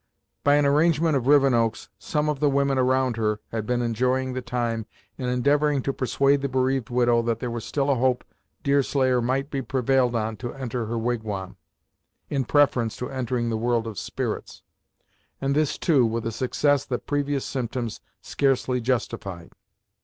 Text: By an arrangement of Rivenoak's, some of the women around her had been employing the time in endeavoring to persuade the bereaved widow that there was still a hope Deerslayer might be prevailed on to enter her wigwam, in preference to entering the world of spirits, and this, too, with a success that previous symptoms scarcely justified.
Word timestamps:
By 0.43 0.55
an 0.55 0.65
arrangement 0.65 1.15
of 1.15 1.27
Rivenoak's, 1.27 1.89
some 1.99 2.27
of 2.27 2.39
the 2.39 2.49
women 2.49 2.79
around 2.79 3.17
her 3.17 3.39
had 3.49 3.67
been 3.67 3.83
employing 3.83 4.33
the 4.33 4.41
time 4.41 4.87
in 5.15 5.29
endeavoring 5.29 5.83
to 5.83 5.93
persuade 5.93 6.41
the 6.41 6.49
bereaved 6.49 6.89
widow 6.89 7.21
that 7.21 7.37
there 7.37 7.51
was 7.51 7.65
still 7.65 7.91
a 7.91 7.95
hope 7.95 8.23
Deerslayer 8.63 9.21
might 9.21 9.51
be 9.51 9.61
prevailed 9.61 10.15
on 10.15 10.37
to 10.37 10.55
enter 10.55 10.87
her 10.87 10.97
wigwam, 10.97 11.55
in 12.31 12.45
preference 12.45 12.95
to 12.95 13.11
entering 13.11 13.51
the 13.51 13.57
world 13.57 13.85
of 13.85 13.99
spirits, 13.99 14.63
and 15.39 15.55
this, 15.55 15.77
too, 15.77 16.03
with 16.03 16.25
a 16.25 16.31
success 16.31 16.83
that 16.83 17.05
previous 17.05 17.45
symptoms 17.45 18.01
scarcely 18.23 18.81
justified. 18.81 19.51